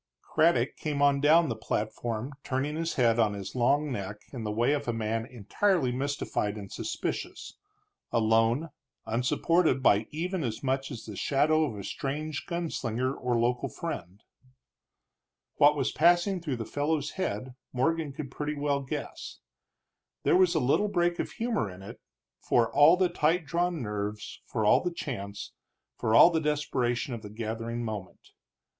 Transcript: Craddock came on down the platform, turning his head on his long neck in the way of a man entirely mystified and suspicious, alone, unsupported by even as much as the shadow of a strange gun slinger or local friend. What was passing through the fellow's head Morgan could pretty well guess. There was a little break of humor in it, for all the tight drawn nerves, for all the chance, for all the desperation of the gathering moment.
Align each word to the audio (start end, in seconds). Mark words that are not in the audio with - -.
Craddock 0.23 0.77
came 0.77 0.99
on 1.03 1.21
down 1.21 1.47
the 1.47 1.55
platform, 1.55 2.33
turning 2.43 2.75
his 2.75 2.95
head 2.95 3.19
on 3.19 3.35
his 3.35 3.53
long 3.53 3.91
neck 3.91 4.21
in 4.33 4.43
the 4.43 4.51
way 4.51 4.71
of 4.73 4.87
a 4.87 4.93
man 4.93 5.27
entirely 5.27 5.91
mystified 5.91 6.57
and 6.57 6.71
suspicious, 6.71 7.59
alone, 8.11 8.69
unsupported 9.05 9.83
by 9.83 10.07
even 10.09 10.43
as 10.43 10.63
much 10.63 10.89
as 10.89 11.05
the 11.05 11.15
shadow 11.15 11.65
of 11.65 11.77
a 11.77 11.83
strange 11.83 12.47
gun 12.47 12.71
slinger 12.71 13.13
or 13.13 13.39
local 13.39 13.69
friend. 13.69 14.23
What 15.57 15.75
was 15.75 15.91
passing 15.91 16.41
through 16.41 16.57
the 16.57 16.65
fellow's 16.65 17.11
head 17.11 17.53
Morgan 17.71 18.11
could 18.11 18.31
pretty 18.31 18.55
well 18.55 18.81
guess. 18.81 19.37
There 20.23 20.35
was 20.35 20.55
a 20.55 20.59
little 20.59 20.87
break 20.87 21.19
of 21.19 21.33
humor 21.33 21.69
in 21.69 21.83
it, 21.83 22.01
for 22.39 22.73
all 22.73 22.97
the 22.97 23.07
tight 23.07 23.45
drawn 23.45 23.83
nerves, 23.83 24.41
for 24.47 24.65
all 24.65 24.81
the 24.81 24.89
chance, 24.89 25.51
for 25.95 26.15
all 26.15 26.31
the 26.31 26.41
desperation 26.41 27.13
of 27.13 27.21
the 27.21 27.29
gathering 27.29 27.85
moment. 27.85 28.31